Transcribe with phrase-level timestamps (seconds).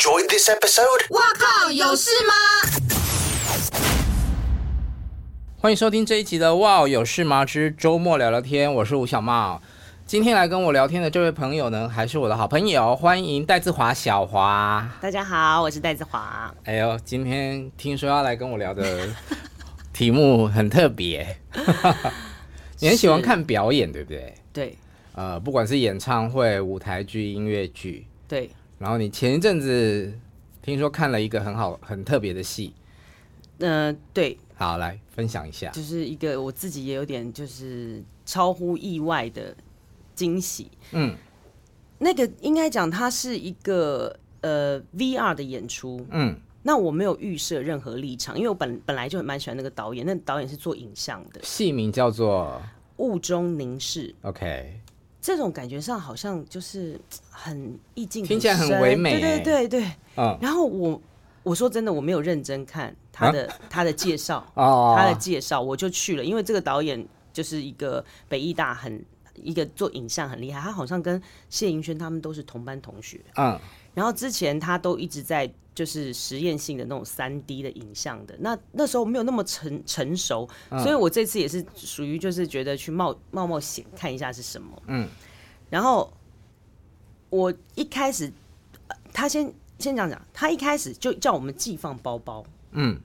[0.00, 1.04] enjoyed this episode?
[1.10, 2.32] 哇靠，有事吗？
[5.58, 9.60] 欢迎收听这一集的《哇有事吗之周末聊聊天》，我是吴小茂。
[10.06, 14.90] 今天来跟我聊天的这位朋友呢，还是我的好朋友，欢迎戴志华小华。
[15.02, 16.50] 大家好，我是戴志华。
[16.64, 19.06] 哎呦，今天听说要来跟我聊的
[19.92, 21.36] 题目很特别，
[22.80, 24.34] 你很喜欢看表演，对不对？
[24.50, 24.78] 对。
[25.14, 28.50] 呃，不管是演唱会、舞台剧、音乐剧，对。
[28.80, 30.12] 然后你前一阵子
[30.60, 32.74] 听说看了一个很好、很特别的戏，
[33.58, 34.36] 嗯、呃，对。
[34.56, 35.70] 好，来分享一下。
[35.70, 39.54] 就是一个我自己也有点就是超乎意外的。
[40.12, 41.16] 惊喜，嗯，
[41.96, 52.60] 那个应该讲它是一个呃 VR 的演出，嗯，那我没有预设任何立场，因为我本本来就很蛮喜欢那个导演，那个、导演是做影像的，戏名叫做
[52.98, 54.79] 《雾中凝视》，OK，
[55.20, 61.00] 这种感觉上好像就是很意境，听起来很唯美，对对对对，嗯，然后我
[61.42, 69.04] 我说真的我没有认真看他的、啊、他的介绍， 哦，他的介绍我就去了，因为这个导演就是一个北艺大很。
[69.42, 73.18] 一个做影像很厉害，他好像跟谢盈萱他们都是同班同学。
[73.36, 73.58] 嗯，
[73.94, 84.82] 然后之前他都一直在就是实验性的那种三 D 的影像的，那那时候没有那么成成熟，所以我这次也是属于就是觉得去冒冒冒险看一下是什么。
[84.86, 85.08] 嗯，
[85.68, 86.12] 然后
[87.30, 88.32] 我一开始
[89.12, 92.44] 他先先讲讲，他一开始就叫我们寄放包包。
[92.72, 92.98] 嗯，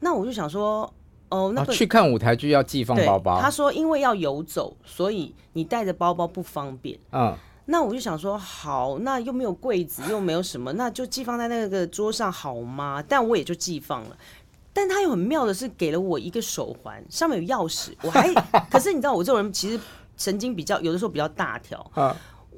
[0.00, 0.92] 那我就想说。
[1.30, 3.40] 哦，那个去看舞台剧要寄放包包。
[3.40, 6.96] 他说，因为要游走，所以你带着包包不方便。
[7.10, 7.36] 嗯，
[7.66, 13.02] 那我就想说，好，那又没有柜子，又没有什么，那就寄放在那个桌上好吗？
[13.08, 14.16] 但我也就寄放了。
[14.72, 17.92] 但他又很妙的是，给了我一个手环，上面有钥匙。
[18.02, 18.28] 我还，
[18.70, 19.78] 可是你知道，我这种人其实
[20.16, 21.90] 神经比较有的时候比较大条。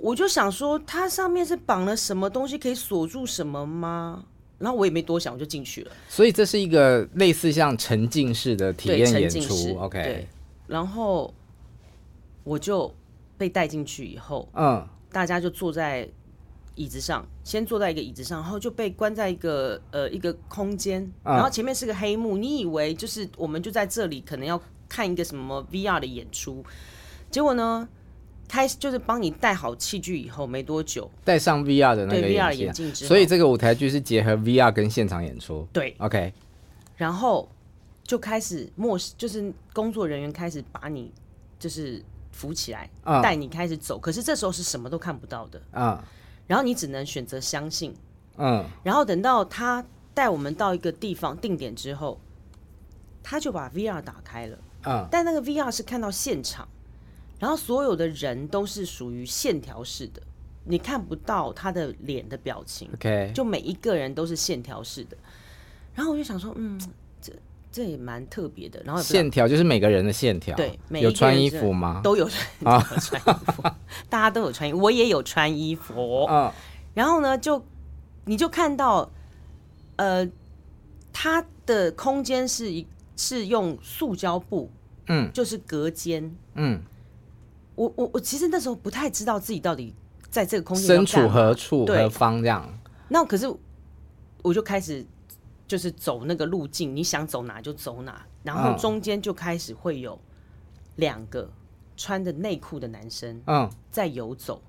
[0.00, 4.24] 我就想说，它上面是绑了什么东西，可以锁住什么吗？
[4.58, 5.92] 然后我也没多想，我就进去了。
[6.08, 10.02] 所以这是一个类似像沉浸式的体验演出，OK。
[10.02, 10.26] 对，
[10.66, 11.32] 然后
[12.42, 12.90] 我就
[13.36, 16.06] 被带进去以后，嗯，大家就坐在
[16.74, 24.60] 椅子上，先坐在一个椅子上，然后就被关在一个呃一个空间，嗯，然后前面是个黑幕，你以为就是我们就在这里，可能要
[24.90, 26.62] 看一个什么 VR 的演出，
[27.30, 27.88] 结果呢？
[28.46, 35.66] 开始就是帮你带好器具以后没多久，戴上 VR 的那个眼镜，眼镜之后，所以这个舞台剧是结合 VR 跟现场演出。
[35.72, 36.30] 对，OK，
[36.94, 37.48] 然后
[38.04, 41.10] 就开始默，就是工作人员开始把你
[41.58, 42.04] 就是
[42.36, 42.90] 扶起来，
[43.22, 43.98] 带、嗯、你开始走。
[43.98, 45.98] 可是这时候是什么都看不到的，嗯，
[46.46, 47.94] 然后你只能选择相信，
[48.36, 49.82] 嗯，然后等到他
[50.12, 52.20] 带我们到一个地方定点之后，
[53.22, 56.68] 他就把 VR 打开了，嗯，但那个 VR 是看到现场。
[57.38, 60.22] 然后所有的人都是属于线条式的，
[60.64, 62.88] 你看不到他的脸的表情。
[62.94, 65.16] OK，就每一个人都是线条式的。
[65.94, 66.80] 然后我就想说，嗯，
[67.20, 67.32] 这
[67.76, 68.80] 这也蛮特别的。
[68.86, 70.56] 然后线条就是每个人的线条。
[70.56, 72.00] 对，有穿衣服吗？
[72.02, 73.62] 都有穿， 都有穿衣服，
[74.08, 76.26] 大家都有穿衣服，我也有穿衣服。
[76.30, 76.50] 嗯。
[76.94, 77.62] 然后呢，就
[78.24, 79.10] 你就看到，
[79.96, 80.26] 呃，
[81.12, 84.70] 它的空间是一是用塑胶布，
[85.08, 86.80] 嗯，就是隔间，嗯。
[87.74, 89.94] 我我我其实那时候不太知道自己到底
[90.30, 92.66] 在这个空间身处何处何方这样。
[93.10, 93.46] 那可是
[94.40, 95.04] 我就开始
[95.66, 100.18] 就是走那个路径，你想走哪就走哪，然后中间就开始会有
[100.96, 101.50] 两个
[101.96, 104.62] 穿着内裤的男生嗯在游走。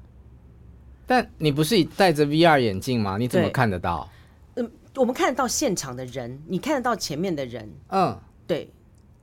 [1.05, 3.17] 但你不是戴着 VR 眼镜吗？
[3.17, 4.09] 你怎么看得到？
[4.55, 7.71] 嗯，我们看得到现场的人，你看得到前面的人。
[7.89, 8.69] 嗯，对。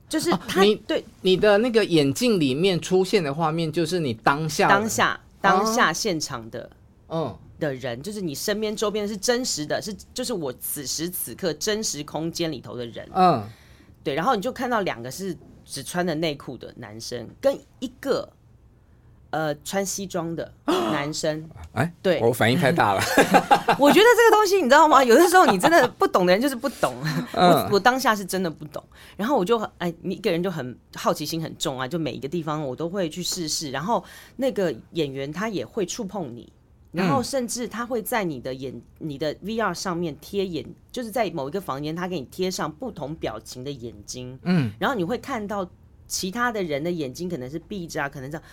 [0.07, 6.69] 就是他，你对你的那个眼镜里面出现的画面，就是你当下当下当下现场的
[7.09, 13.43] 嗯的人，就是你身边周边是真实的，是就是我此时此刻真实空间里头的人，嗯，
[14.03, 18.29] 对，然后你就看到两个是只穿着内裤的男生，跟一个。
[19.31, 23.01] 呃，穿西装的男生， 哎、欸，对，我反应太大了。
[23.77, 25.03] 我觉得这个东西你知道吗？
[25.03, 26.95] 有的时候你真的不懂的人就是不懂。
[27.33, 28.81] 我我当下是真的不懂，
[29.17, 33.71] 然后我就哎，你一个人就很好奇心很重啊，就每一个地方我都会去试试。
[33.71, 34.01] 然后
[34.37, 36.49] 那个演员他也会触碰你，
[36.95, 44.39] 然后甚至他会在你的眼、你的 VR 上面贴眼，就是在某一个房间，他给你贴上不同表情的眼睛。
[44.43, 45.69] 嗯，然后你会看到
[46.07, 48.43] 其他的人的眼睛可能是闭着啊，可能这样。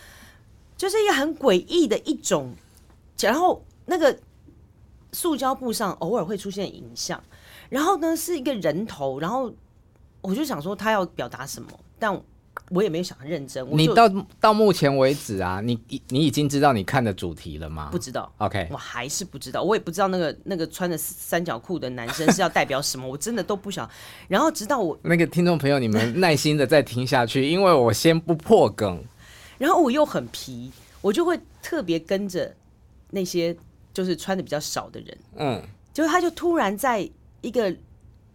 [0.76, 2.52] 就是一个很诡异的一种，
[3.20, 4.18] 然后那个
[5.12, 7.22] 塑胶布上偶尔会出现影像，
[7.68, 9.52] 然后呢是一个人头，然后
[10.20, 11.68] 我就想说他要表达什么，
[12.00, 12.20] 但
[12.70, 13.66] 我也没有想认真。
[13.76, 14.08] 你到
[14.40, 15.78] 到目前为止啊，你
[16.08, 17.88] 你已经知道你看的主题了吗？
[17.90, 18.32] 不知道。
[18.38, 23.88] OK，我还是不知道，我也不知道那个那个穿着三角裤的男生是要代表什么， 我真的都不想。
[24.28, 29.02] 然后直到我那个听众朋友，你们耐心的再听下去，因为我先不破梗。
[29.58, 30.70] 然后我又很皮，
[31.00, 32.54] 我就会特别跟着
[33.10, 33.54] 那些
[33.92, 35.62] 就是穿的比较少的人，嗯，
[35.92, 37.08] 就他就突然在
[37.42, 37.74] 一个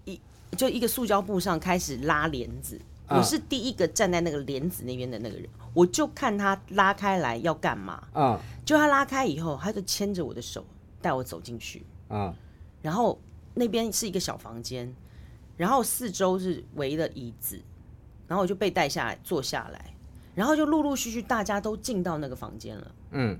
[0.05, 0.19] 一
[0.55, 2.79] 就一个塑胶布上开始拉帘子。
[3.09, 8.07] 我是第一个站在那个帘子那边的那个人，我就看他拉开来要干嘛。
[8.13, 10.65] 嗯，就他拉开以后，他就牵着我的手
[11.01, 11.85] 带我走进去。
[12.09, 12.33] 嗯，
[12.81, 13.19] 然后
[13.53, 14.93] 那边是一个小房间，
[15.55, 17.59] 然后四周是围了椅子，
[18.27, 19.93] 然后我就被带下来坐下来，
[20.35, 22.91] 然后就陆陆续续大家都进到那个房间了。
[23.11, 23.39] 嗯。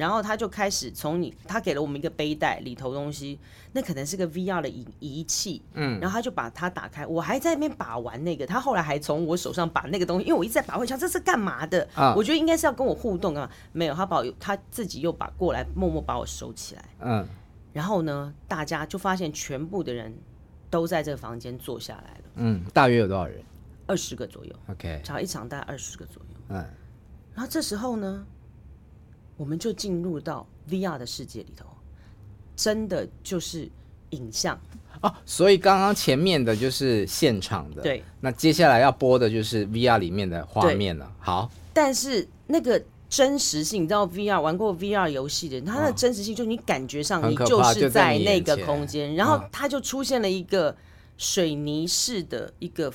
[0.00, 3.38] 然后他就开始从你，他给了我们一个背带，里头东西，
[3.72, 11.86] 那可能是个 VR 的仪仪器，嗯，然后他就把它打开，我还在那边把玩那个，他后来还从我手上把那个东西，因为我一直在把，我想这是干嘛的？
[11.94, 13.50] 啊，我觉得应该是要跟我互动干嘛？
[13.72, 17.28] 没有，他把我他自己又把过来，默默把我收起来，嗯，
[17.74, 20.16] 然后呢，大家就发现全部的人
[20.70, 23.38] 都在这个房间坐下来了，嗯，大约有多少人？
[23.86, 26.64] 二十个左右，OK，场一场大概二十个左右，嗯，
[27.34, 28.24] 然后这时候呢？
[29.40, 31.64] 我们就进入到 VR 的世界里头，
[32.54, 33.66] 真的就是
[34.10, 34.60] 影像
[35.00, 35.10] 哦。
[35.24, 38.04] 所以刚刚前面的就是现场的，对。
[38.20, 41.10] 那接下来要播的就是 VR 里面的画面了。
[41.18, 50.76] 好，但是那个真实性，你知道 VR 玩过 VR 游戏的人，它的真实性就是你感觉上你就是在那个空间，然后它就出现了一个
[51.16, 52.92] 水泥式的一个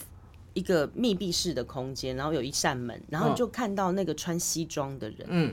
[0.54, 5.52] 一个密闭式的空间，然后有一扇门，然后你就看到那个穿西装的人，嗯。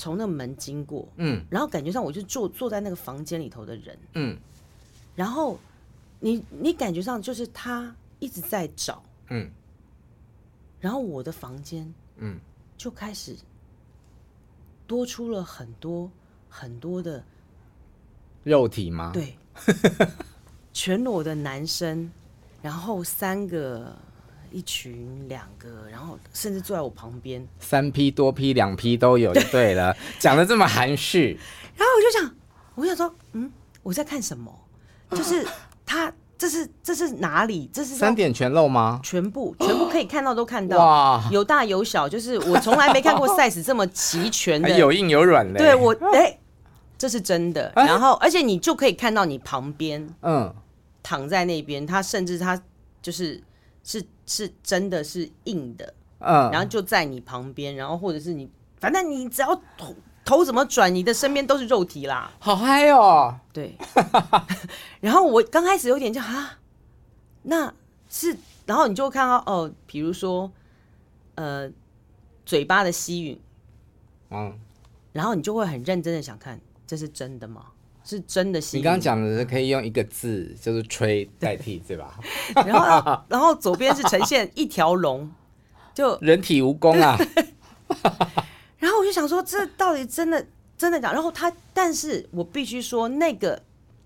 [0.00, 4.34] 从那个门经过，嗯，然后感觉上我就坐坐在那个房间里头的人，嗯，
[5.14, 5.58] 然后
[6.20, 9.50] 你你感觉上就是他一直在找，嗯，
[10.80, 12.40] 然后我的房间，嗯，
[12.78, 13.36] 就开始
[14.86, 16.10] 多出了很多
[16.48, 17.22] 很多的
[18.42, 19.10] 肉体吗？
[19.12, 19.36] 对，
[20.72, 22.10] 全裸的男生，
[22.62, 23.94] 然后三个。
[24.50, 31.38] 一群两个，然后甚至坐在我旁边，三批多批两批都有就对了， 讲的这么含蓄。
[31.76, 32.36] 然后我就想，
[32.74, 33.50] 我想说，嗯，
[33.82, 34.52] 我在看什么？
[35.10, 35.46] 就是
[35.84, 37.68] 他，这是这是哪里？
[37.72, 39.00] 这是三点全漏吗？
[39.02, 45.58] 全部全部可以看到都看到，哇，有大有小，就是我从来没看过 size 这么齐全的，有硬有软的。
[45.58, 46.38] 对我，哎，
[46.98, 47.72] 这是真的。
[47.76, 50.54] 然后，而且你就可以看到你旁边，嗯，
[51.02, 52.60] 躺在那边，他甚至他
[53.00, 53.42] 就是。
[53.82, 58.48] 是是真的是硬的，嗯，然后就在你旁边，然后或者是你，
[58.78, 59.92] 反正你只要头
[60.24, 63.76] 头怎么转，你的身边都是肉体啦，好嗨哦，对。
[65.02, 66.60] 然后我刚开始有点就啊，
[67.42, 67.74] 那
[68.08, 68.36] 是，
[68.66, 70.52] 然后你就会看到哦，比如说
[71.34, 71.68] 呃
[72.46, 73.38] 嘴巴的吸吮，
[74.30, 74.56] 嗯，
[75.12, 77.66] 然后你就会很认真的想看，这是真的吗？
[78.04, 78.60] 是真的。
[78.72, 82.18] 你刚刚讲的是可以用一个字，就是吹代替，对，对吧？
[82.66, 85.30] 然后，然后左边是呈现一条龙，
[85.94, 87.18] 就人体蜈蚣啊。
[88.78, 90.44] 然后我就想说，这到底真的
[90.78, 91.12] 真的假？
[91.12, 93.60] 然后他，但是我必须说，那个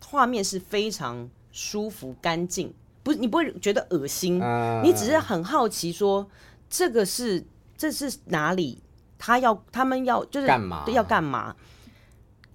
[0.05, 6.29] 画面是非常舒服、干净，不是你不会觉得恶心，嗯、你只是很好奇说，
[6.69, 7.45] 这个是
[7.77, 8.83] 这是哪里？
[9.17, 10.85] 他要他们要就是干嘛？
[10.89, 11.55] 要干嘛？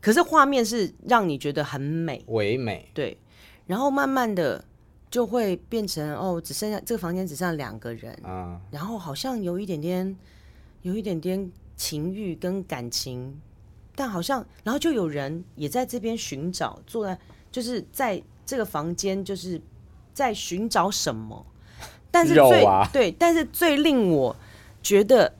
[0.02, 3.18] 可是画面是让你觉得很美，唯美，对。
[3.68, 4.64] 然后慢慢的
[5.12, 10.16] 就会变成哦，只剩下这个房间只剩下两个人，嗯，然后好像有一点点，
[10.82, 13.40] 有一点点情欲跟感情，
[13.96, 17.20] 但好像，然后就有人也在这边寻找，坐在
[17.52, 19.62] 就是在这个房间，就是
[20.14, 21.46] 在寻找什么，
[22.10, 24.36] 但是最、啊、对，但是最令我
[24.82, 25.34] 觉得。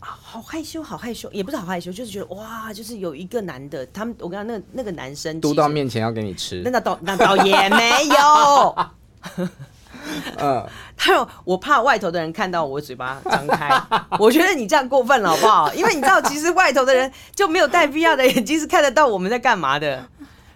[0.00, 8.88] 好害羞，好害羞，也不是好害羞，就是觉得哇，就是有一个男的，他们我跟他那个那个男生嘟到面前要给你吃，那倒那倒也没有，
[10.38, 10.64] 嗯，
[10.96, 13.68] 他有我怕外头的人看到我嘴巴张开，
[14.20, 15.74] 我觉得你这样过分了好不好？
[15.74, 20.08] 因为你知道，其实外头的人就没有戴 VR 的眼睛是看得到我们在干嘛的，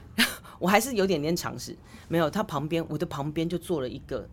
[0.60, 4.28] 我还是有点点尝试，没有，他旁边我的旁边就坐了一个。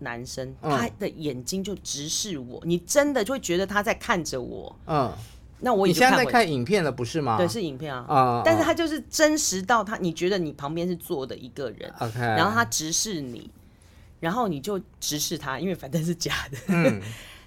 [0.00, 4.74] 男生，他的眼睛就直视我，嗯、你真的就会觉得他在看着我。
[4.86, 5.12] 嗯，
[5.60, 7.36] 那我你现在在看影片了，不是吗？
[7.36, 8.06] 对，是影片啊。
[8.08, 13.50] 嗯，但是他就是真实到他，你觉得你旁边是坐的一个人，OK，然后他直视你，
[14.20, 16.58] 然后你就直视他，因为反正是假的。
[16.68, 17.00] 嗯，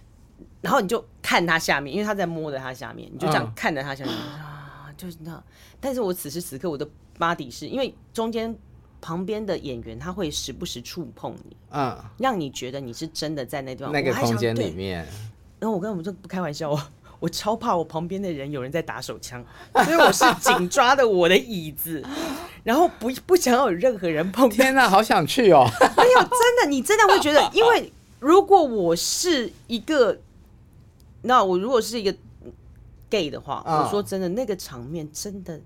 [0.62, 5.44] 然后你就看他下面，因为他在摸着他下面，你就这样看着他下面、嗯、啊，就是那。
[5.80, 6.88] 但是我此时此刻我的
[7.20, 8.56] body 是因为中间。
[9.04, 15.06] 旁边的演员他会时不时触碰你，嗯，让你觉得你是真的在那地方那个空间里面。
[15.60, 16.82] 然后我跟我们说不开玩笑哦，
[17.20, 19.44] 我超怕我旁边的人有人在打手枪，
[19.84, 22.02] 所以我是紧抓的我的椅子，
[22.64, 24.50] 然后不不想要有任何人碰。
[24.50, 25.68] 天哪，好想去哦！
[25.98, 26.30] 没有，真
[26.62, 27.92] 的，你真的会觉得，因为
[28.22, 30.18] 如果我是一个，
[31.24, 32.16] 那我如果是一个
[33.10, 35.60] gay 的话，我说真的，那个场面真的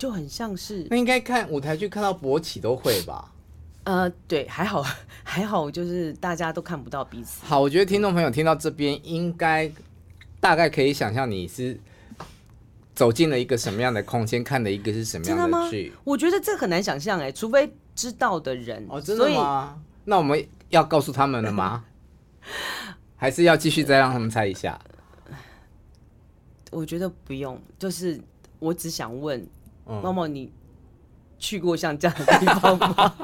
[0.00, 0.86] 就很像是。
[0.88, 3.30] 那应该看舞台剧看到勃起都会吧？
[3.84, 4.82] 呃，对，还好
[5.22, 7.44] 还好，就是大家都看不到彼此。
[7.44, 9.70] 好，我觉得听众朋友听到这边，应该
[10.40, 11.78] 大概可以想象你是
[12.94, 15.92] 走进了一个什么样的空间，看的一个是什么样的剧。
[16.02, 18.86] 我觉得这很难想象哎，除非知道的人。
[18.88, 19.78] 哦，真的吗？
[20.06, 21.84] 那我们要告诉他们了吗？
[23.16, 24.80] 还是要继续再让他们猜一下？
[26.70, 28.18] 我觉得不用，就是
[28.58, 29.46] 我只想问，
[30.02, 30.50] 猫猫，你
[31.38, 33.14] 去过像这样的地方吗？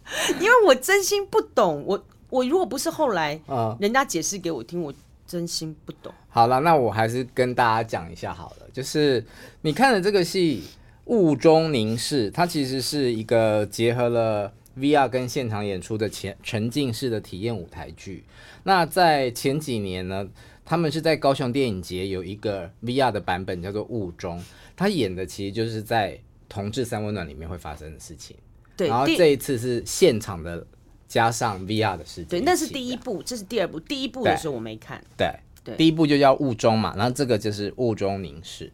[0.40, 3.40] 因为我真心不懂，我我如果不是后来
[3.78, 4.92] 人家解释给我听，我
[5.26, 6.12] 真心不懂。
[6.28, 9.24] 好了，那我还是跟大家讲一下好了，就是
[9.62, 10.62] 你看的这个戏
[11.04, 18.24] 《雾中凝视》，它其实是一个结合了 VR 跟现场演出的前沉浸式的体验舞台剧。
[18.64, 20.26] 那在前几年呢，
[20.70, 24.38] 他们是在高雄电影节有一个 VR 的版本叫做《雾中》，
[24.76, 26.16] 他演的其实就是在
[26.48, 28.36] 同志三温暖里面会发生的事情。
[28.76, 30.64] 对，然后这一次是现场的，
[31.08, 32.26] 加上 VR 的事情。
[32.26, 33.80] 对，那是第一部，这是第二部。
[33.80, 35.04] 第一部的时候我没看。
[35.16, 35.26] 对
[35.64, 38.72] 对，对，第一部就叫雾中嘛，然后这个就是雾中凝视。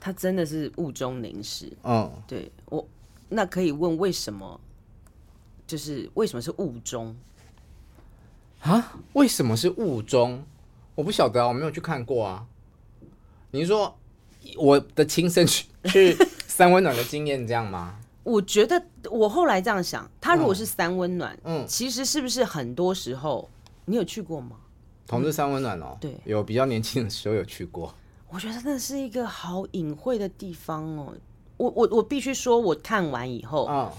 [0.00, 1.70] 他真的是雾中凝视。
[1.84, 2.88] 嗯，对我
[3.28, 4.58] 那可以问为什么？
[5.66, 7.14] 就是为什么是雾中？
[8.60, 8.98] 啊？
[9.12, 10.42] 为什么是雾中？
[11.00, 12.44] 我不晓得啊，我没有去看过啊。
[13.52, 13.98] 你是说
[14.58, 16.14] 我的亲身去 去
[16.46, 17.98] 三温暖的经验这样吗？
[18.22, 18.80] 我觉得
[19.10, 23.48] 我后来这样想，他如果是三温暖，嗯，其实是不是很多时候
[23.86, 24.56] 你有去过吗？
[25.06, 27.94] 同志三温暖哦，对，有比较年轻的时候有去过。
[28.28, 31.14] 我觉得那是一个好隐晦的地方哦。
[31.56, 33.90] 我我我必须说，我看完以后，嗯，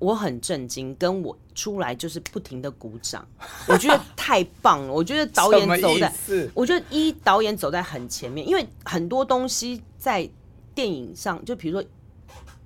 [0.00, 3.24] 我很震惊，跟我出来就是不停的鼓掌，
[3.68, 4.92] 我觉得太棒了。
[4.92, 6.12] 我觉得导演走在，
[6.52, 10.28] 我觉得一导演走在很前面，因为很多东西在
[10.74, 11.88] 电影上，就比如说。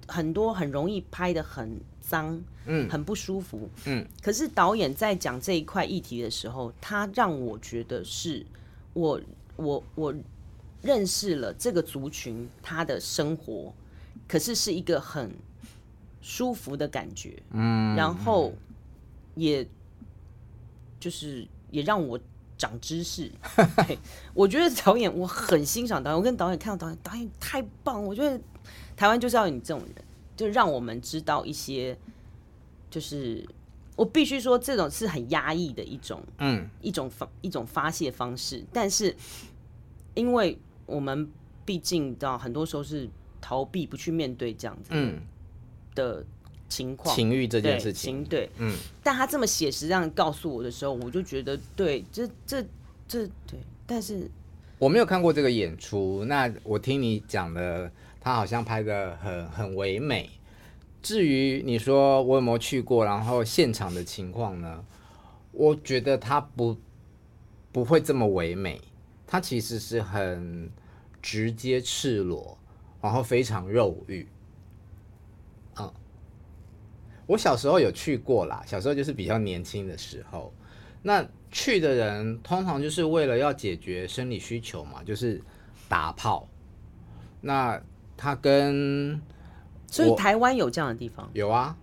[0.07, 4.07] 很多很容易拍的很脏，嗯，很不舒服，嗯。
[4.23, 8.45] 可是导演在讲这一块议题的时候，他让我觉得是
[8.93, 9.19] 我
[9.57, 10.15] 我我
[10.83, 13.73] 认识了这个族群他的生活，
[14.29, 15.35] 可是是一个很
[16.25, 17.95] 舒服的感觉，嗯。
[17.95, 18.51] 然后
[19.35, 19.67] 也
[20.99, 22.19] 就是也让我
[22.57, 23.31] 长知识。
[23.87, 23.99] 对，
[24.33, 28.41] 我觉得导演我很欣赏导演，我跟导演看到导演，导演太棒，我觉得。
[28.97, 30.05] 台湾就是要有你这种人，
[30.37, 31.99] 就让我们知道一些，
[32.89, 33.45] 就是
[33.97, 38.65] 我必须说，这种是很压抑的一种，嗯，一种发一种发泄方式。
[38.73, 39.13] 但是，
[40.15, 41.29] 因为我们
[41.65, 45.21] 毕竟知道，很多时候是逃避不去面对这样子，嗯，
[45.95, 46.25] 的
[46.69, 48.77] 情况，情欲这件事情，对，嗯。
[49.03, 52.63] 但他这么写实这样告诉我的时候，我就觉得，对，这这
[53.07, 53.59] 这对。
[53.87, 54.31] 但是
[54.79, 57.91] 我没有看过这个演出，那我听你讲的。
[58.27, 60.31] 他好像拍的很很唯美。
[61.03, 64.83] 至于你说我有没有去过，然后现场的情况呢？
[65.53, 66.75] 我觉得他不
[67.71, 68.81] 不会这么唯美，
[69.27, 70.71] 他其实是很
[71.21, 72.57] 直接赤裸，
[73.03, 74.27] 然后非常肉欲。
[77.25, 80.53] 嗯，我小时候有去过啦，小时候就是比较年轻的时候。
[81.03, 85.41] 那去的人通常就是为了要解决生理需求嘛，就是
[85.89, 86.49] 打炮。
[87.43, 87.81] 那
[88.17, 89.21] 他跟，
[89.87, 91.29] 所以台湾有这样的地方？
[91.35, 91.77] 有啊，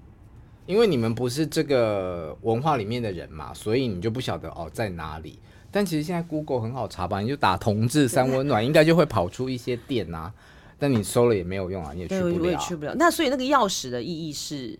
[0.65, 5.39] 因为你们不是这个文化里面的人嘛，所以你就不晓得哦在哪里。
[5.69, 10.33] 但其实现在 Google 很好查吧，你就打“同志 三温暖”，应该就会跑出一些店啊。
[10.79, 12.35] 但你搜了也没有用啊，你也去不了。
[12.39, 12.95] 我也去不了。
[12.97, 14.77] 那所以那个钥匙的意义是，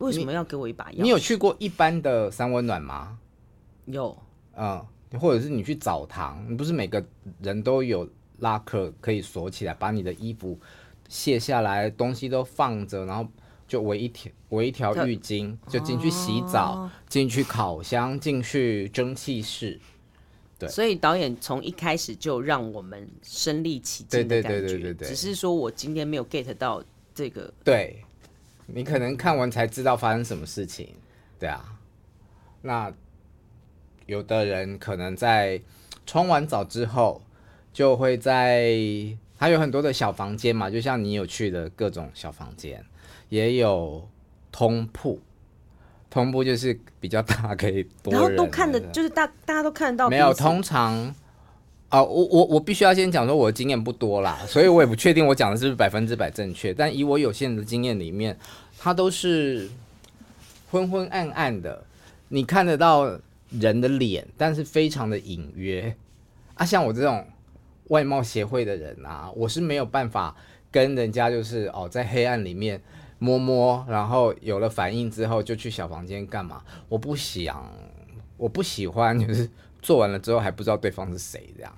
[0.00, 1.02] 为什么要给我一把钥匙？
[1.02, 3.18] 你有去过一般的三温暖吗？
[3.86, 4.14] 有，
[4.56, 4.84] 嗯，
[5.18, 7.02] 或者是你去澡堂，你不是每个
[7.40, 8.06] 人都有。
[8.40, 10.58] 拉克可以锁起来，把你的衣服
[11.10, 13.30] 卸下来，东西都放着，然后
[13.68, 19.78] 就围一条围一条浴巾，就进去洗澡，进、哦、去烤箱，进去蒸汽室。
[20.58, 26.82] 对，所以导演从一开始就让我们身临其境的感觉，对对对对对对，只是说我今天没有 get 到
[27.14, 27.52] 这个。
[27.62, 28.02] 对，
[28.74, 30.94] 你可能看完才知道发生什么事情。
[31.38, 31.76] 对啊，
[32.62, 32.92] 那
[34.06, 35.60] 有的人可能在
[36.06, 37.22] 冲完澡之后。
[37.72, 38.74] 就会在
[39.38, 42.84] 还有很多的小房间嘛，就像你有去的各种小房间，
[43.28, 44.08] 也有
[44.50, 45.20] 通铺。
[46.10, 50.10] 通铺就是比较大，可以多然后都看的，就是大大家都看得到。
[50.10, 51.14] 没有，通常
[51.90, 56.72] 啊，我我我必须要先讲说，我的经验不多啦，所以我也不确定我讲的是不是百分之百正确。
[56.72, 58.38] 但以我有限的经验里面，
[58.78, 59.68] 它都是
[60.70, 61.84] 昏昏暗暗的，
[62.28, 63.18] 你看得到
[63.50, 65.94] 人的脸，但是非常的隐约
[66.54, 66.64] 啊。
[66.64, 67.26] 像我这种
[67.88, 70.34] 外貌协会的人啊，我是没有办法
[70.70, 72.80] 跟人家就是哦，在黑暗里面。
[73.22, 76.62] 摸摸，然后有了反应之后就去小房间干嘛？
[76.88, 77.70] 我不想，
[78.38, 79.46] 我不喜欢，就是
[79.82, 81.70] 做完了之后还不知道对方是谁这样。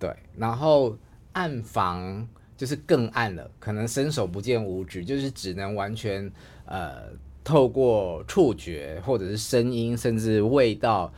[0.00, 0.96] 对，然后
[1.32, 2.26] 暗房
[2.56, 6.28] 就是更暗了，可能伸手不见五指，就是只能完全
[6.64, 7.04] 呃
[7.44, 11.12] 透过触觉或者是声音，甚至味道，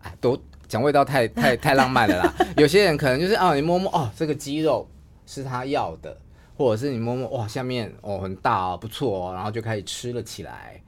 [0.00, 2.34] 哎，都讲味道太太太浪漫了啦。
[2.58, 4.88] 有些人可能就是啊，你摸摸哦，这个肌肉
[5.24, 6.18] 是他要的。
[6.56, 10.80] 或者是你摸摸哇，下面哦很大哦，不错哦，然后就开始吃了起来，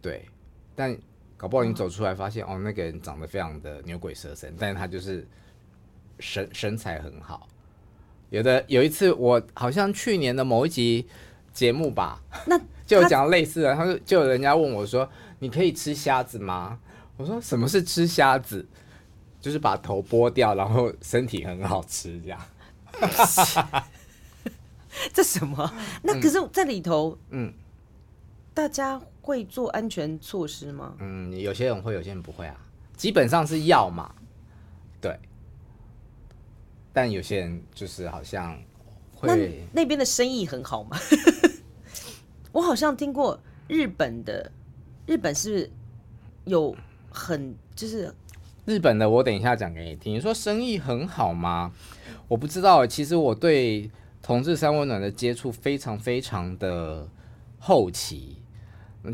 [0.00, 0.24] 对。
[0.76, 0.96] 但
[1.36, 5.26] 搞不好你走出来发现哦，那个人长得非常的牛鬼蛇神，但是他就是
[6.22, 7.46] 身身材很好。
[8.30, 11.06] 有的有一次我好像去年的某一集
[11.52, 15.06] 节目吧，那就讲类似的，他就就有人家问我说
[15.40, 16.78] ：“你可以吃虾子吗？”
[17.18, 18.66] 我说：“什么是吃虾子？
[19.38, 22.40] 就是把头剥掉，然后身体很好吃这样。
[25.12, 25.70] ”这什么？
[26.02, 27.52] 那可是在里头，嗯，
[28.54, 30.94] 大家会做安全措施吗？
[31.00, 32.56] 嗯，有些人会，有些人不会啊。
[32.96, 34.21] 基本上是要嘛，对。
[36.92, 38.56] 但有些人就是好像
[39.14, 39.28] 会。
[39.72, 40.96] 那那边的生意很好吗？
[42.52, 44.50] 我好像听过日本的，
[45.06, 45.70] 日本是
[46.44, 46.76] 有
[47.10, 48.14] 很就是
[48.66, 50.14] 日本的，我等一下讲给你听。
[50.14, 51.72] 你说生意很好吗？
[52.28, 52.86] 我不知道。
[52.86, 53.90] 其实我对。
[54.24, 57.08] 同志三温暖的接触非常非常的
[57.58, 58.36] 后期，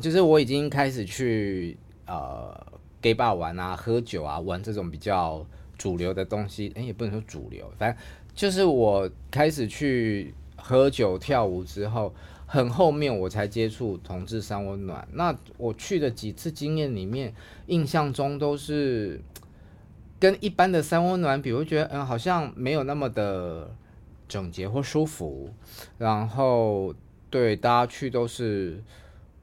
[0.03, 2.55] 就是我已经开始去呃
[3.01, 5.47] gay bar 玩啊、喝酒啊、玩这种比较
[5.79, 8.05] 主流的东西，哎、也不能说主流，反正
[8.35, 12.13] 就是我开始去喝酒跳舞之后，
[12.45, 15.09] 很后面我才接触同志三温暖。
[15.13, 17.33] 那我去的几次经验里面，
[17.69, 19.21] 印象中都是
[20.21, 23.75] 跟一般的三温暖比，我觉得嗯，好像没有那么的。
[24.29, 25.49] 整洁或舒服，
[25.97, 26.95] 然后
[27.31, 28.85] 对大家去都是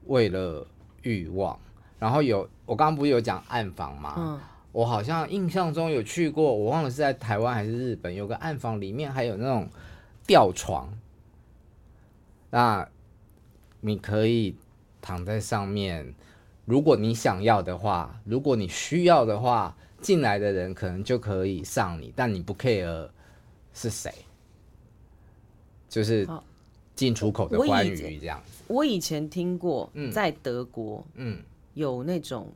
[0.04, 0.64] 为了
[1.02, 1.58] 欲望，
[1.98, 4.14] 然后有我刚刚不是有讲暗房吗？
[4.16, 4.40] 嗯，
[4.76, 9.66] 我好像印象中有去过，我忘了是在台湾还是日本，有个暗房里面还有那种
[10.26, 10.92] 吊床，
[12.50, 12.86] 那
[13.80, 14.54] 你可以
[15.00, 16.14] 躺在上面，
[16.66, 23.08] 如果你想要的话，如果你需要的话，进来的人可能就可以上你，但你不 care
[23.72, 24.12] 是谁。
[25.88, 26.28] 就是
[26.94, 28.62] 进出口的欢愉这样子。
[28.68, 32.52] 我以前听过，在德国，嗯，有那种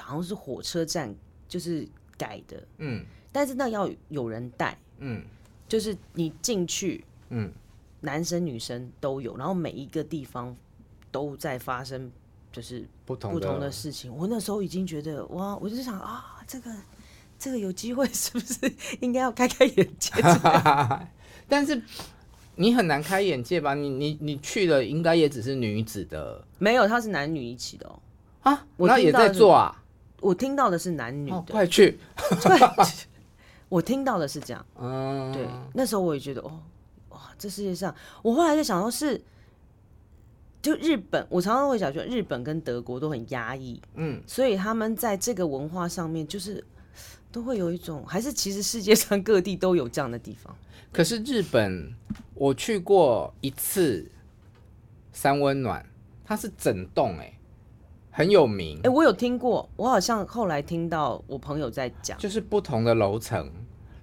[0.00, 1.14] 好像是火车站，
[1.48, 5.22] 就是改的，嗯，但是那要有人带，嗯，
[5.68, 7.52] 就是你进去，嗯，
[8.00, 10.56] 男生女生都有，然后每一个地方
[11.10, 12.10] 都在发生，
[12.50, 14.14] 就是不同不同的事情。
[14.14, 16.70] 我那时候已经觉得哇，我就想啊，这个
[17.38, 18.58] 这个有机会是不是
[19.00, 20.12] 应该要开开眼界？
[21.48, 21.82] 但是
[22.54, 23.74] 你很难开眼界吧？
[23.74, 27.98] 你你你去了，应该也只是女子的，没有，他是男女一起的哦。
[28.42, 29.81] 啊，我那也在做啊？
[30.22, 31.98] 我听到的是男女的，哦、快去！
[32.42, 32.58] 对，
[33.68, 34.64] 我听到的是这样。
[34.78, 36.60] 嗯，对，那时候我也觉得，哦，
[37.10, 39.20] 哇，这世界上，我后来就想说是，
[40.62, 46.64] 就日本，我常常会想说，日本跟德国都很压抑，嗯，所以他们在这个文化上面，就是
[47.30, 50.54] 都会有一种，还是其实世界上各地都有这样的地方。
[50.92, 51.92] 可是日本，
[52.34, 54.06] 我去过一次
[55.12, 55.84] 三温暖，
[56.24, 57.32] 它是整栋哎，
[58.12, 63.50] 很有名哎，我有听过，我好像后来听到我朋友在讲，就是不同的楼层，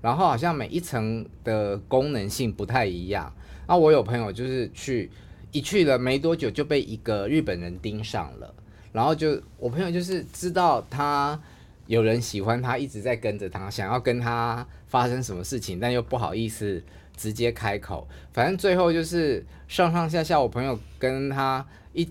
[0.02, 3.32] 然后好像每一层的功能性不太一样。
[3.66, 5.10] 然后我有朋友就是去
[5.52, 8.54] 一去了没多久就被一个日本人盯上了，
[8.92, 11.40] 然后就我朋友就是知道他。
[11.88, 16.80] 有人喜欢他，一直在跟着他，想要跟他发生什么事情，但又不好意思
[17.18, 18.08] 直接开口。
[18.32, 22.08] 反正最后就是上上下下，我朋友跟他一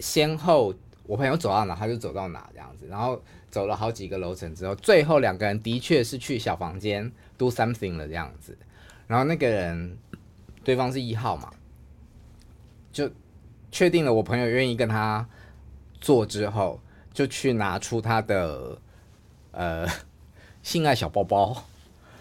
[0.00, 0.74] 先后，
[1.06, 8.56] 我朋友走到哪他就走到哪这样子，然后走了好几个楼层之后，最后两个人的确是去小房间 do something 了这样子。
[9.06, 9.98] 然后那个人，
[10.64, 11.52] 对方是一号嘛，
[12.92, 13.10] 就
[13.70, 15.28] 确定了我朋友愿意跟他
[16.00, 16.80] 做之后，
[17.12, 18.78] 就去拿出他的。
[19.54, 19.86] 呃，
[20.62, 21.54] 性爱小包包，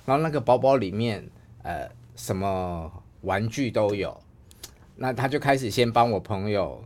[0.06, 1.30] 然后那个包包里面，
[1.64, 2.92] 呃，什么
[3.22, 4.22] 玩具都有。
[4.98, 6.84] 那他就开始先帮我朋友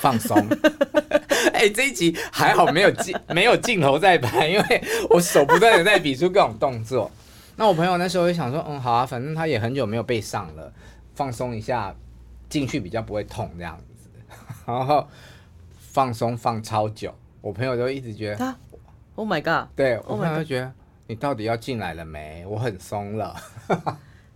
[0.00, 0.36] 放松。
[1.52, 7.10] 哎、欸，这一集还好没有镜 没有镜头在拍，因为我手不断的在比出各种动作。
[7.56, 10.70] 那我朋友那时候就想说，嗯，好啊，反正他也很久没有被上了，
[11.14, 11.94] 放松一下
[12.48, 14.10] 进去比较不会痛这样子。
[14.66, 15.06] 然后
[15.78, 18.56] 放松放超久，我朋友就一直觉得他
[19.14, 20.72] ，Oh my god，对我朋友就觉得、oh、
[21.06, 22.44] 你到底要进来了没？
[22.46, 23.34] 我很松了。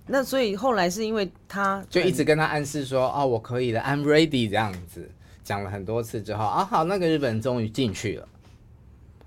[0.07, 5.11] 那所以后来是因为他就一直跟他暗示说，哦，我可以的，I'm ready 这样子，
[5.43, 8.29] 讲了很多次之后，啊好，那个日本人终于进去了，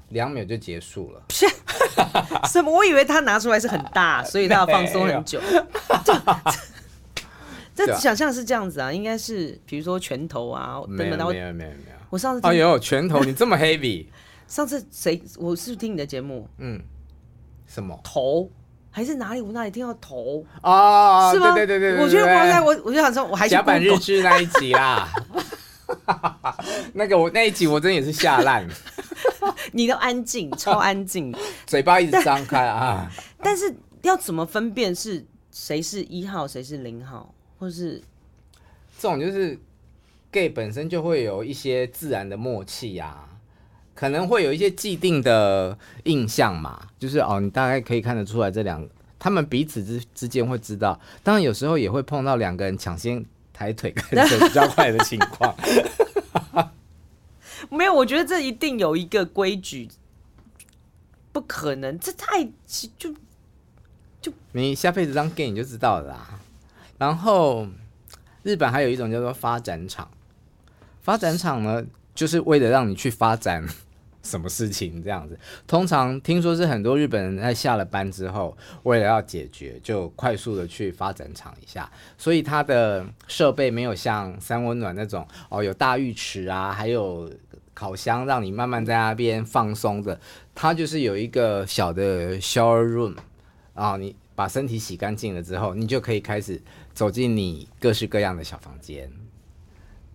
[0.09, 1.21] 两秒就结束了。
[2.47, 2.71] 什么？
[2.71, 5.39] 我以为他拿出来是很大， 所以他要放松很久。
[7.75, 11.71] 这想象是这样子啊，应该是比如说拳头啊，没有没有没有没有。
[12.09, 14.05] 我上次哎呦，拳头你这么 heavy。
[14.47, 15.19] 上次谁？
[15.37, 16.47] 我是听你的节目？
[16.59, 16.79] 嗯，
[17.65, 18.51] 什么头？
[18.91, 19.41] 还是哪里？
[19.41, 21.31] 我哪里听到头啊？
[21.33, 21.55] 是吗？
[21.55, 25.09] 对对对对，我觉得哇塞，我我就想说，我还甲板日志那一集啦。
[26.93, 28.67] 那个我那一集我真的也是吓烂。
[29.71, 31.33] 你都安静， 超安静，
[31.65, 33.11] 嘴巴一直张开啊。
[33.41, 38.01] 但是要怎么分辨是谁是一号，谁是零号，或是
[38.97, 39.57] 这种就是
[40.31, 43.29] gay 本身就会有一些自然的默契呀、啊。
[43.95, 48.87] 可能会有一些既定的印象嘛，就是哦，你大概可以看得出来，这两
[49.19, 50.99] 他们彼此之之间会知道。
[51.21, 53.23] 当然有时候也会碰到两个人抢先
[53.53, 55.55] 抬腿跟手比较快的情况。
[57.69, 59.89] 没有，我觉得这一定有一个规矩，
[61.31, 62.43] 不可能，这太
[62.97, 63.13] 就
[64.21, 66.39] 就你下辈子当 gay 你就知道了啦。
[66.97, 67.67] 然后
[68.43, 70.09] 日本还有一种叫做发展场，
[71.01, 73.65] 发展场呢，就是为了让你去发展。
[74.23, 75.37] 什么事情这样子？
[75.67, 81.91] 通常听说是很多日本人在下了班之后，为了要解决，就快速的去发展场一下。
[82.17, 87.29] 所以它的设备没有像三温暖那种哦，有大浴池啊，还有
[87.73, 90.19] 烤箱，让你慢慢在那边放松的。
[90.55, 93.15] 它就是有一个小的 shower room
[93.73, 96.61] 啊，你把身体洗干净了之后，你就可以开始
[96.93, 99.11] 走进你各式各样的小房间。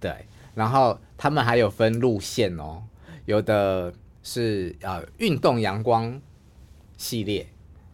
[0.00, 2.84] 对，然后他们还有分路线哦。
[3.28, 6.18] 有的是呃运动阳光
[6.96, 7.46] 系列，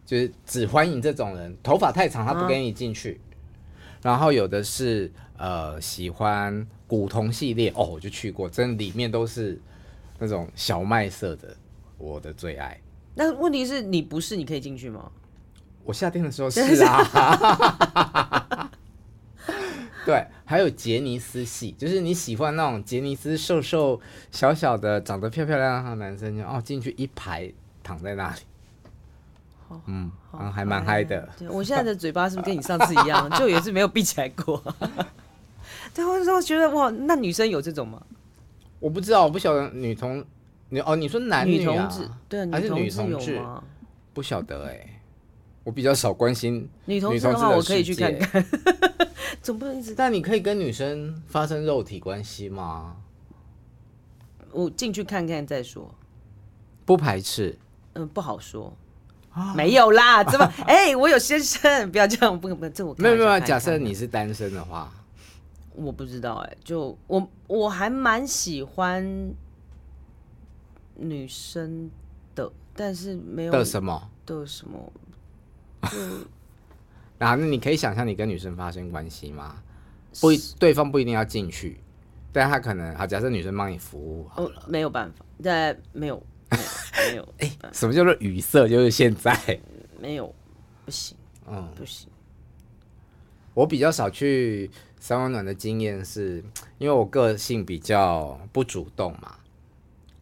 [0.05, 3.19] 就是只欢迎这种人，头发太长他不给你进去。
[3.19, 9.59] 啊、然后有的是呃喜欢古铜系列，哦，我就去过，真的里面都是
[10.19, 11.53] 那种小麦色的，
[11.97, 12.79] 我的最爱。
[13.13, 15.11] 那问题是你不是，你可以进去吗？
[15.83, 18.71] 我夏天的时候是啊。
[20.05, 23.99] 对，还有杰尼斯系，就是你喜欢那种杰尼斯瘦瘦
[24.31, 27.51] 小小的、长得漂漂亮亮的男生，就哦进去一排
[27.83, 28.39] 躺在那里，
[29.87, 31.27] 嗯，嗯还蛮嗨的。
[31.39, 34.63] 对，我现在的嘴巴是不是跟你上次一样，就也是 没有闭起来过？
[35.93, 37.99] 对，我说觉得哇，那女生有这种吗？
[38.79, 40.23] 我不知道，我不晓得女同
[40.69, 43.41] 女哦，你说男女、同志对，还是女同志？
[44.13, 44.89] 不晓得哎、欸，
[45.63, 48.45] 我比较少关心女同志的话，我可以去看看。
[49.41, 52.95] 总不能一直，但你可以跟女生发生肉体关系吗？
[54.51, 55.93] 我进去看看再说，
[56.85, 57.57] 不排斥。
[57.93, 58.73] 嗯，不好说，
[59.31, 60.45] 啊、没有啦，怎么？
[60.67, 63.39] 哎、欸，我有先生，不要这样，不不，这我没有没有。
[63.41, 64.91] 假设你是单身的话，
[65.73, 69.33] 我不知道哎、欸，就我我还蛮喜欢
[70.95, 71.89] 女生
[72.33, 74.91] 的，但是没有的什么的什么，
[75.83, 75.97] 就。
[77.19, 79.55] 啊，那你可以想象你跟女生发生关系吗？
[80.21, 81.79] 不，对方不一定要进去，
[82.31, 86.63] 但他可能好，假设女生帮你服务好了，哦，没有办法，对，没有，没有，
[87.11, 87.33] 没有。
[87.39, 88.67] 哎、欸，什么叫做语塞？
[88.67, 89.37] 就是现在，
[89.99, 90.33] 没有，
[90.85, 92.09] 不行，嗯，不行。
[93.53, 96.43] 我比较少去三温暖的经验是，
[96.77, 99.35] 因为我个性比较不主动嘛。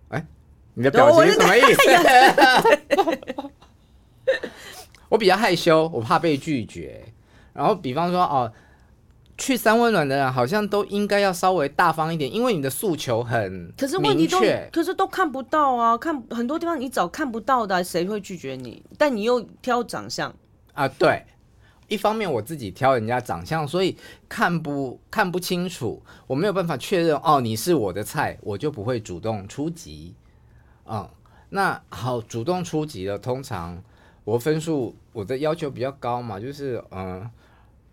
[0.10, 0.28] 哎、欸，
[0.76, 1.82] 你的表情是什么意思？
[5.14, 7.06] 我比较害羞，我怕被拒绝。
[7.54, 8.52] 然后，比方说，哦，
[9.38, 13.72] 去三温暖的人好像都应该要稍微大方一点，因为你的诉求很。
[13.78, 14.40] 可是问题都，
[14.72, 18.84] 可是都看不到啊，看很多地方你找看不到的，谁会拒绝你？
[18.98, 20.34] 但你又挑长相
[20.74, 20.88] 啊？
[20.88, 21.24] 对，
[21.88, 23.96] 一方面我自己挑人家长相，所以
[24.28, 30.16] 看不看不清楚，我没有办法确认哦，你是我的菜，我就不会主动出击。
[30.88, 31.08] 嗯，
[31.50, 33.80] 那好，主动出击的，通常。
[34.24, 37.30] 我分数我的要求比较高嘛，就是嗯，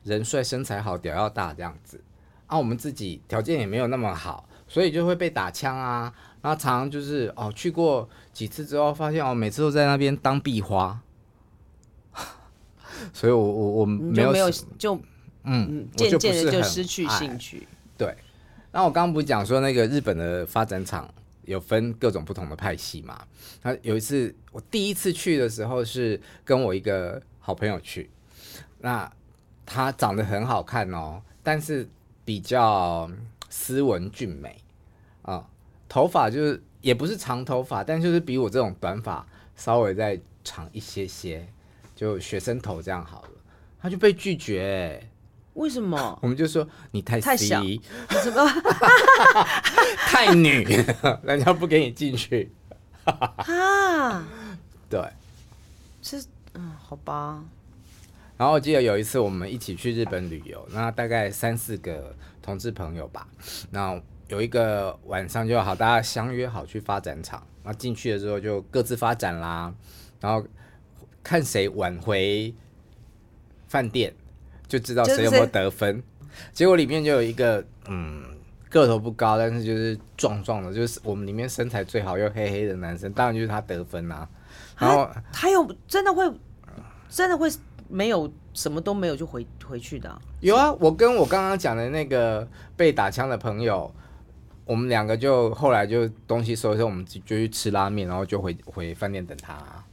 [0.05, 2.01] 人帅身材好，屌要大这样子。
[2.47, 6.13] 啊，我们自己条件也没有那么好，所以就会被打枪啊。
[6.43, 11.01] 然后常常就是哦，去过几次之后，发现哦，每次都在那边当壁花。
[13.13, 15.01] 所以我我我没有就没有就
[15.45, 17.67] 嗯，渐渐的就失去兴趣。
[17.97, 18.17] 对，
[18.73, 21.09] 那我刚刚不是讲说那个日本的发展场
[21.51, 23.27] 有分各种不同的派系嘛？
[23.61, 28.09] 他有一次我第一次去的时候是跟我一个好朋友去，
[28.79, 29.11] 那
[29.67, 31.89] 他长得很好看哦，但是
[32.25, 33.11] 比较
[33.49, 34.63] 斯文俊美
[35.23, 35.45] 啊、
[35.89, 41.47] 头发就是也不是长头发，但就是比我这种短发稍微再长一些些，
[41.97, 43.31] 就学生头这样好了，
[43.81, 45.05] 他就被拒绝、
[45.61, 46.19] 为什么？
[46.23, 47.63] 我们就说你太太小，
[48.23, 48.47] 什么
[50.09, 50.65] 太女，
[51.23, 52.51] 人家不给你进去。
[53.05, 54.27] 啊，
[54.89, 55.01] 对，
[56.03, 57.43] 是嗯，好吧。
[58.39, 63.29] 然后我记得有一次我们一起去日本旅游，那大概三四个同志朋友吧。
[63.71, 67.47] 那有一个晚上就好，大家相约好去发展场。
[67.63, 69.75] 那进去的时候就各自发展啦，
[70.21, 70.43] 然后
[71.23, 72.55] 看谁晚回
[73.69, 74.15] 饭店。
[74.71, 76.01] 就知道谁有没有得分，
[76.53, 78.23] 结果里面就有一个，嗯，
[78.69, 84.29] 个头不高，但是就是壮壮的，就是我们里面身材最好又黑黑的男生，当然就是他得分啦。
[84.79, 86.33] 然后他有真的会，
[87.09, 87.51] 真的会
[87.89, 90.23] 没有什么都没有就回回去的啊？
[90.39, 93.93] 有啊，我跟我刚刚讲的那个被打枪的朋友，
[94.65, 99.85] 我们两个就后来就东西收一收，我们就去吃拉面，然后就回回饭店等他啊。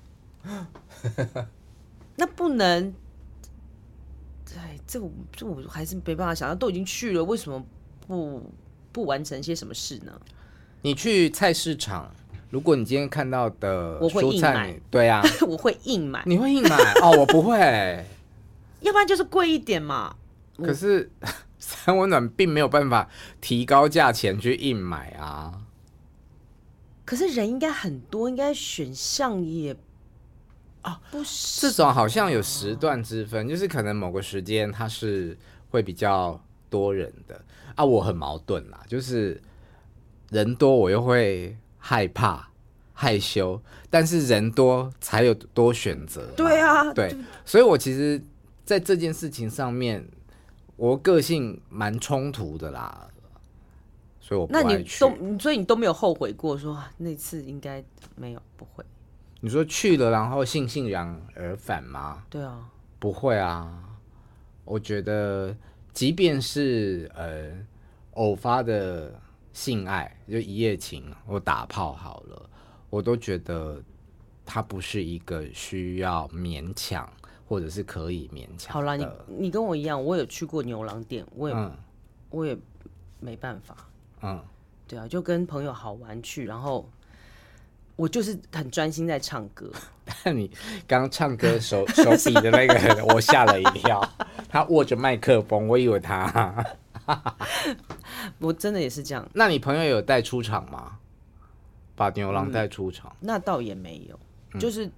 [2.16, 2.94] 那不能。
[4.88, 7.64] 哎，这我这我还是没办法想象，都已经去了，为什么
[8.08, 8.42] 不
[8.92, 10.12] 不完成些什么事呢？
[10.82, 12.10] 你去菜市场，
[12.50, 16.24] 如果你今天看到的我会硬买，对啊， 我会硬买。
[16.26, 17.12] 你会硬买哦？
[17.20, 17.58] 我不会，
[18.82, 20.16] 要不然就是贵一点嘛。
[20.58, 21.12] 可是
[21.60, 23.10] 三温暖并没有办法
[23.42, 25.62] 提高价钱去硬买啊。
[27.04, 29.76] 可是人应该很多，应该选项也。
[30.88, 35.38] 啊，不是这种好像有时段之分，就是可能某个时间它是
[35.70, 37.40] 会比较多人的
[37.76, 37.84] 啊。
[37.84, 39.42] 我很矛盾啦，就是
[40.30, 42.50] 人多我又会害怕
[42.94, 46.26] 害羞，但是人多才有多选择。
[46.38, 48.22] 对啊，对，所以我其实
[48.64, 50.08] 在这件事情上面，
[50.78, 53.08] 我个性蛮冲突的啦。
[54.22, 54.54] 所以我不。
[54.54, 57.84] 那你都所以你都没有后悔过说那次应该
[58.16, 58.84] 没有不会。
[59.40, 62.24] 你说去了，然后悻悻然而返吗？
[62.30, 63.84] 对啊，不会啊。
[64.66, 65.56] 我觉得，
[65.94, 67.52] 即便是呃
[68.14, 69.14] 偶发的
[69.54, 72.50] 性爱，就一夜情或打炮好了，
[72.90, 73.82] 我都觉得
[74.44, 77.08] 它不是一个需要勉强
[77.48, 78.74] 或者是可以勉强。
[78.74, 81.72] 好啦，你你跟我一样，我有去过牛郎店，我也、嗯、
[82.32, 82.58] 我也
[83.20, 83.78] 没办法。
[84.24, 84.44] 嗯，
[84.88, 86.90] 对啊，就跟朋友好玩去，然后。
[87.98, 89.70] 我就是很专心在唱歌，
[90.24, 90.50] 但你
[90.88, 94.02] 刚唱歌手 手比的那个，我吓了一跳。
[94.48, 96.66] 他握着麦克风，我以为他。
[98.40, 99.28] 我真的也是这样。
[99.34, 101.00] 那你朋友有带出场吗？
[101.96, 103.12] 把牛郎带出场？
[103.20, 104.60] 嗯，那倒也没有。
[104.60, 104.92] 就是，嗯，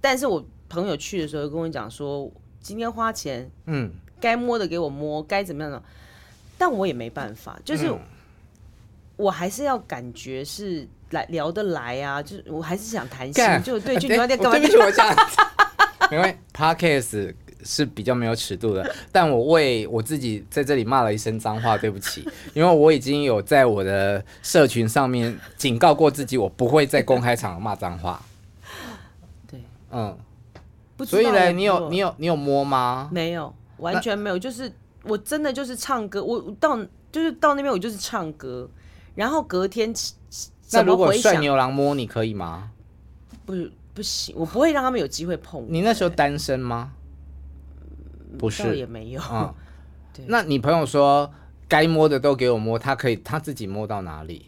[0.00, 5.82] 但是我朋友去的时候跟我讲说，今天花钱，嗯，该摸的给我摸，该怎么样的，
[6.58, 7.88] 但我也没办法，就是。
[7.88, 7.98] 嗯
[9.16, 14.08] 我还是要感觉是来聊得来啊，就是我还是想谈心，就对，就？
[14.08, 15.16] 对不起，我这样，
[16.12, 28.22] 因为 Podcast 是比较没有尺度的，但我为我自己在这里骂了一声脏话，对不起， 因为我已经有在我的社群上面警告过自己，我不会在公开场合骂脏话。
[29.46, 30.16] 对，嗯，
[31.04, 33.08] 所以呢，你有你有你有摸吗？
[33.12, 36.78] 没有，完全没有，就是我真的就是唱歌，我到
[37.10, 38.68] 就是到那边我就是唱歌。
[39.16, 39.92] 然后隔天，
[40.72, 42.70] 那如果帅牛郎摸你可以吗？
[43.44, 43.54] 不，
[43.92, 45.66] 不行，我不会让他们有机会碰。
[45.68, 46.92] 你那时候单身吗？
[48.38, 49.20] 不是，也没有。
[49.32, 49.52] 嗯，
[50.26, 51.28] 那你朋友说
[51.66, 54.46] 该摸的都给我摸，他可以他自己摸到哪里？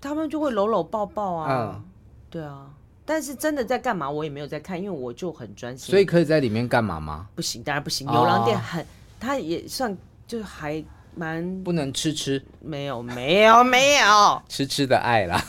[0.00, 1.74] 他们就会搂搂抱抱啊。
[1.76, 1.84] 嗯，
[2.30, 2.70] 对啊。
[3.04, 5.90] 但是真的在干嘛，我也没有在看，因为我就很专心。
[5.90, 7.28] 所以可以在里面干嘛吗？
[7.34, 8.06] 不行，当然不行。
[8.10, 8.86] 牛郎店很，
[9.20, 9.94] 他也算
[10.26, 10.82] 就是还。
[11.14, 14.42] 蛮不能吃吃，没有没有没有。
[14.48, 15.42] 吃吃的爱啦，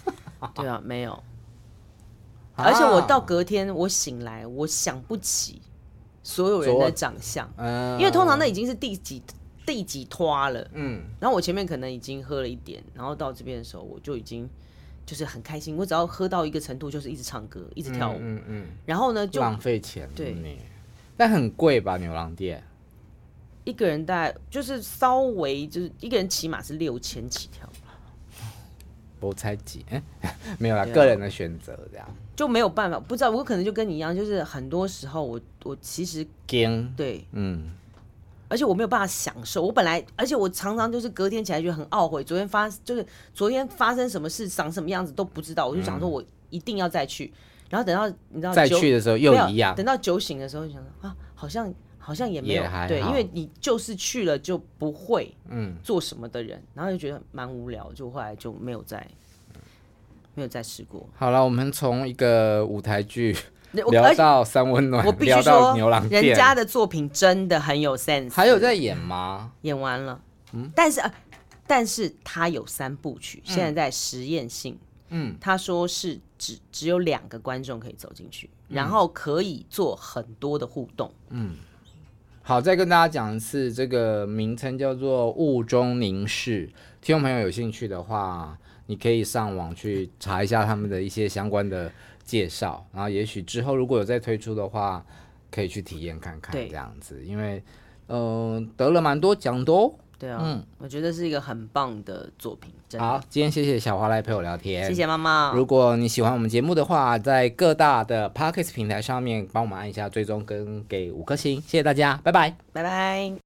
[0.54, 1.12] 对啊，没有，
[2.54, 5.62] 啊、而且我到隔天我醒来，我想不起
[6.22, 9.22] 所有人的长相，嗯，因为通常那已经是第几
[9.64, 14.48] 第几拖了，嗯，然后我前面可能已经喝了一点，然后到这边的时候我就已经
[15.06, 20.36] 就是很开心，我只要喝到一个程度就是一直唱歌，一直跳舞，嗯嗯，嗯，然后呢就浪费钱，对，
[21.16, 22.62] 但很贵吧牛郎店。
[23.66, 27.68] 一个人大概就是稍微就是一个人起码是六千起跳，
[29.20, 30.02] 我猜几哎，
[30.58, 37.72] 没有啦，个人的选择这样就没有办法，不知道我可能就跟你一样，就是很多时候我我其实惊对，嗯，
[38.48, 39.62] 而且我没有办法享受。
[39.62, 45.66] 我本来，而且我常常就是隔天起来觉得很懊悔，昨天发就是昨天发生什么事，长什么样子都不知道。
[45.66, 47.24] 我就想说，我一定要再去。
[47.24, 47.36] 嗯、
[47.70, 51.72] 然后等到你知道再去的时候又一样，等到酒醒的时候就想说啊，好像
[52.06, 59.04] 好像也没有也对，因为你就是去了就不会嗯做什么的人，嗯、然后就觉得蛮无聊，就后来就没有再
[60.36, 61.04] 没有再试过。
[61.16, 63.36] 好了，我们从一个舞台剧。
[63.72, 65.76] 聊到三温暖，我必须说，
[66.08, 68.30] 人家的作品真的很有 sense。
[68.32, 69.52] 还有在演吗？
[69.62, 70.18] 演完了，
[70.52, 71.02] 嗯，但是，
[71.66, 74.78] 但是他有三部曲，现在在实验性，
[75.10, 81.56] 嗯，他说是只只有两个观众可以走进去，然后可以做很多的互动，嗯。
[82.48, 86.68] 好，再跟大家讲一次，这个名称叫做《雾中凝视》，
[87.00, 88.56] 听众朋友有兴趣的话，
[88.86, 91.90] 你可以上网去查一下他们的一些相关的。
[92.24, 95.04] 介绍，然后也许之后如果有再推出的话，
[95.50, 97.62] 可以去体验看看这样子，因为
[98.06, 99.92] 嗯、呃、得了蛮多奖的哦。
[100.18, 102.72] 对啊，嗯，我觉得是一个很棒的作品。
[102.98, 105.52] 好，今天谢谢小花来陪我聊天，谢谢妈妈。
[105.54, 113.32] 如果你喜欢我们节目的话，在各大的 Podcast 平台上面帮我们按一下追踪跟给五颗星，谢谢大家，拜拜，拜拜。